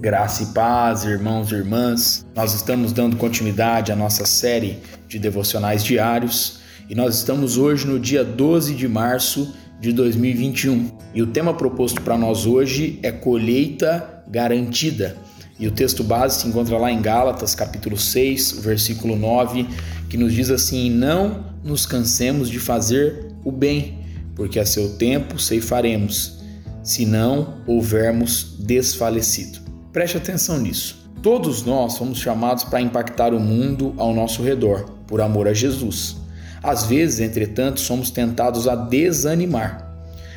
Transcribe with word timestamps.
Graça 0.00 0.44
e 0.44 0.46
paz, 0.46 1.02
irmãos 1.02 1.50
e 1.50 1.56
irmãs. 1.56 2.24
Nós 2.32 2.54
estamos 2.54 2.92
dando 2.92 3.16
continuidade 3.16 3.90
à 3.90 3.96
nossa 3.96 4.24
série 4.24 4.78
de 5.08 5.18
devocionais 5.18 5.82
diários 5.82 6.60
e 6.88 6.94
nós 6.94 7.16
estamos 7.16 7.56
hoje 7.56 7.84
no 7.84 7.98
dia 7.98 8.22
12 8.22 8.76
de 8.76 8.86
março 8.86 9.52
de 9.80 9.92
2021. 9.92 10.92
E 11.12 11.20
o 11.20 11.26
tema 11.26 11.52
proposto 11.52 12.00
para 12.00 12.16
nós 12.16 12.46
hoje 12.46 13.00
é 13.02 13.10
colheita 13.10 14.22
garantida. 14.28 15.16
E 15.58 15.66
o 15.66 15.72
texto 15.72 16.04
base 16.04 16.42
se 16.42 16.46
encontra 16.46 16.78
lá 16.78 16.92
em 16.92 17.02
Gálatas, 17.02 17.56
capítulo 17.56 17.98
6, 17.98 18.60
versículo 18.60 19.16
9, 19.16 19.66
que 20.08 20.16
nos 20.16 20.32
diz 20.32 20.48
assim: 20.48 20.90
Não 20.90 21.44
nos 21.64 21.86
cansemos 21.86 22.48
de 22.48 22.60
fazer 22.60 23.32
o 23.44 23.50
bem, 23.50 23.98
porque 24.36 24.60
a 24.60 24.64
seu 24.64 24.90
tempo 24.90 25.40
ceifaremos, 25.40 26.38
se 26.84 27.04
não 27.04 27.58
houvermos 27.66 28.54
desfalecido. 28.60 29.67
Preste 29.98 30.16
atenção 30.16 30.60
nisso. 30.60 31.10
Todos 31.20 31.64
nós 31.64 31.98
fomos 31.98 32.20
chamados 32.20 32.62
para 32.62 32.80
impactar 32.80 33.34
o 33.34 33.40
mundo 33.40 33.94
ao 33.96 34.14
nosso 34.14 34.44
redor, 34.44 34.88
por 35.08 35.20
amor 35.20 35.48
a 35.48 35.52
Jesus. 35.52 36.18
Às 36.62 36.86
vezes, 36.86 37.18
entretanto, 37.18 37.80
somos 37.80 38.08
tentados 38.08 38.68
a 38.68 38.76
desanimar. 38.76 39.92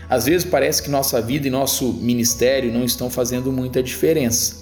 Às 0.09 0.25
vezes 0.25 0.49
parece 0.49 0.81
que 0.81 0.89
nossa 0.89 1.21
vida 1.21 1.47
e 1.47 1.51
nosso 1.51 1.93
ministério 1.93 2.73
não 2.73 2.83
estão 2.83 3.07
fazendo 3.07 3.51
muita 3.51 3.83
diferença. 3.83 4.55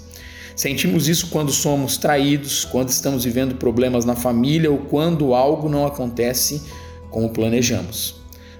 Sentimos 0.53 1.07
isso 1.07 1.27
quando 1.27 1.53
somos 1.53 1.95
traídos, 1.95 2.65
quando 2.65 2.89
estamos 2.89 3.23
vivendo 3.23 3.55
problemas 3.55 4.03
na 4.03 4.17
família 4.17 4.69
ou 4.69 4.79
quando 4.79 5.33
algo 5.33 5.69
não 5.69 5.87
acontece 5.87 6.61
como 7.09 7.29
planejamos. 7.29 8.15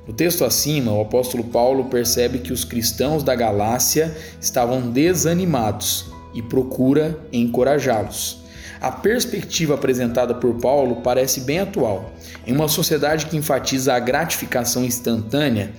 No 0.07 0.13
texto 0.13 0.45
acima, 0.45 0.93
o 0.93 1.01
apóstolo 1.01 1.43
Paulo 1.43 1.89
percebe 1.89 2.39
que 2.39 2.53
os 2.53 2.63
cristãos 2.63 3.23
da 3.23 3.35
Galácia 3.35 4.15
estavam 4.39 4.89
desanimados 4.89 6.08
e 6.33 6.41
procura 6.41 7.19
encorajá-los. 7.31 8.43
A 8.81 8.91
perspectiva 8.91 9.73
apresentada 9.73 10.33
por 10.33 10.55
Paulo 10.55 10.97
parece 10.97 11.41
bem 11.41 11.59
atual. 11.59 12.13
Em 12.47 12.53
uma 12.53 12.67
sociedade 12.67 13.25
que 13.25 13.35
enfatiza 13.35 13.93
a 13.93 13.99
gratificação 13.99 14.85
instantânea, 14.85 15.73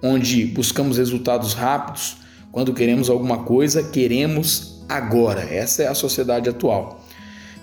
onde 0.00 0.44
buscamos 0.46 0.98
resultados 0.98 1.54
rápidos, 1.54 2.18
quando 2.52 2.72
queremos 2.72 3.10
alguma 3.10 3.38
coisa, 3.38 3.82
queremos 3.82 4.84
agora. 4.88 5.40
Essa 5.40 5.82
é 5.82 5.88
a 5.88 5.94
sociedade 5.94 6.48
atual. 6.48 7.04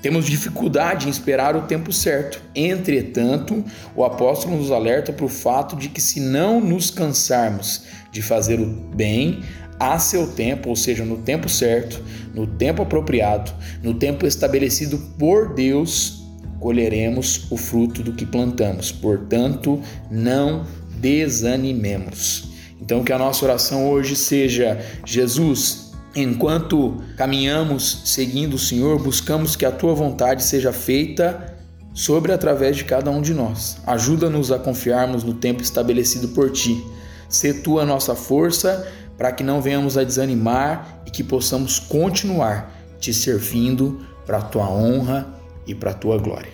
Temos 0.01 0.25
dificuldade 0.25 1.07
em 1.07 1.11
esperar 1.11 1.55
o 1.55 1.61
tempo 1.61 1.93
certo. 1.93 2.41
Entretanto, 2.55 3.63
o 3.95 4.03
apóstolo 4.03 4.57
nos 4.57 4.71
alerta 4.71 5.13
para 5.13 5.25
o 5.25 5.29
fato 5.29 5.75
de 5.75 5.89
que, 5.89 6.01
se 6.01 6.19
não 6.19 6.59
nos 6.59 6.89
cansarmos 6.89 7.83
de 8.11 8.21
fazer 8.21 8.59
o 8.59 8.65
bem, 8.65 9.43
a 9.81 9.97
seu 9.97 10.27
tempo, 10.27 10.69
ou 10.69 10.75
seja, 10.75 11.03
no 11.03 11.17
tempo 11.17 11.49
certo, 11.49 11.99
no 12.35 12.45
tempo 12.45 12.83
apropriado, 12.83 13.51
no 13.81 13.95
tempo 13.95 14.27
estabelecido 14.27 14.99
por 15.17 15.55
Deus, 15.55 16.21
colheremos 16.59 17.47
o 17.49 17.57
fruto 17.57 18.03
do 18.03 18.13
que 18.13 18.23
plantamos. 18.23 18.91
Portanto, 18.91 19.81
não 20.11 20.67
desanimemos. 20.99 22.43
Então, 22.79 23.03
que 23.03 23.11
a 23.11 23.17
nossa 23.17 23.43
oração 23.43 23.89
hoje 23.89 24.15
seja: 24.15 24.79
Jesus, 25.03 25.91
enquanto 26.15 27.01
caminhamos 27.17 28.03
seguindo 28.05 28.53
o 28.53 28.59
Senhor, 28.59 29.01
buscamos 29.01 29.55
que 29.55 29.65
a 29.65 29.71
tua 29.71 29.95
vontade 29.95 30.43
seja 30.43 30.71
feita 30.71 31.57
sobre 31.91 32.31
através 32.31 32.77
de 32.77 32.85
cada 32.85 33.09
um 33.09 33.19
de 33.19 33.33
nós. 33.33 33.77
Ajuda-nos 33.87 34.51
a 34.51 34.59
confiarmos 34.59 35.23
no 35.23 35.33
tempo 35.33 35.63
estabelecido 35.63 36.27
por 36.27 36.51
ti. 36.51 36.85
Sê 37.27 37.53
tu 37.53 37.79
a 37.79 37.85
nossa 37.85 38.13
força 38.13 38.85
para 39.21 39.31
que 39.31 39.43
não 39.43 39.61
venhamos 39.61 39.99
a 39.99 40.03
desanimar 40.03 41.03
e 41.05 41.11
que 41.11 41.23
possamos 41.23 41.77
continuar 41.77 42.75
te 42.99 43.13
servindo 43.13 44.03
para 44.25 44.39
a 44.39 44.41
tua 44.41 44.67
honra 44.67 45.27
e 45.67 45.75
para 45.75 45.91
a 45.91 45.93
tua 45.93 46.17
glória. 46.17 46.49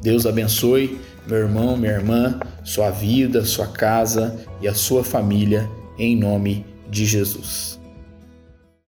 Deus 0.00 0.24
abençoe 0.24 1.00
meu 1.26 1.38
irmão, 1.38 1.76
minha 1.76 1.90
irmã, 1.90 2.38
sua 2.62 2.88
vida, 2.90 3.44
sua 3.44 3.66
casa 3.66 4.46
e 4.60 4.68
a 4.68 4.74
sua 4.74 5.02
família, 5.02 5.68
em 5.98 6.16
nome 6.16 6.64
de 6.88 7.04
Jesus. 7.04 7.80